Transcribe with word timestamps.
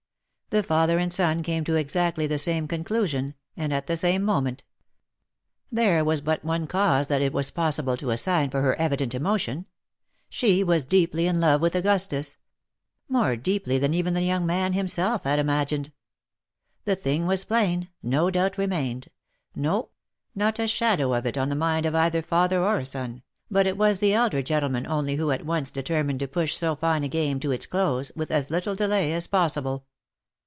The 0.53 0.63
father 0.63 0.99
and 0.99 1.13
son 1.13 1.43
came 1.43 1.63
to 1.63 1.75
exactly 1.77 2.27
the 2.27 2.37
same 2.37 2.67
conclusion, 2.67 3.35
and 3.55 3.73
at 3.73 3.87
the 3.87 3.95
same 3.95 4.21
moment. 4.21 4.65
There 5.71 6.03
was 6.03 6.19
but 6.19 6.43
one 6.43 6.67
cause 6.67 7.07
that 7.07 7.21
it 7.21 7.31
was 7.31 7.51
possible 7.51 7.95
to 7.95 8.09
assign 8.09 8.49
for 8.49 8.61
her 8.61 8.75
evident 8.75 9.15
emotion. 9.15 9.65
She 10.27 10.61
was 10.61 10.83
deeply 10.83 11.25
in 11.25 11.39
love 11.39 11.61
with 11.61 11.73
Augustus,— 11.73 12.35
more 13.07 13.37
deeply 13.37 13.77
than 13.77 13.93
even 13.93 14.13
the 14.13 14.23
young 14.25 14.45
man 14.45 14.73
himself 14.73 15.23
had 15.23 15.39
imagined. 15.39 15.93
The 16.83 16.97
thing 16.97 17.25
was 17.27 17.45
plain, 17.45 17.87
no 18.03 18.29
doubt 18.29 18.57
remained, 18.57 19.07
no 19.55 19.87
not 20.35 20.59
a 20.59 20.67
shadow 20.67 21.13
of 21.13 21.25
it 21.25 21.37
on 21.37 21.47
the 21.47 21.55
mind 21.55 21.85
of 21.85 21.95
either 21.95 22.21
father 22.21 22.59
or 22.61 22.83
son, 22.83 23.23
but 23.49 23.65
it 23.65 23.77
was 23.77 23.99
the 23.99 24.13
elder 24.13 24.41
gentleman 24.41 24.85
only 24.85 25.15
who 25.15 25.31
at 25.31 25.45
once 25.45 25.71
determined 25.71 26.19
to 26.19 26.27
push 26.27 26.57
so 26.57 26.75
fine 26.75 27.05
a 27.05 27.07
game 27.07 27.39
to 27.39 27.51
its 27.53 27.65
close, 27.65 28.11
with 28.17 28.29
as 28.31 28.49
little 28.49 28.75
delay 28.75 29.13
as 29.13 29.27
possible. 29.27 29.85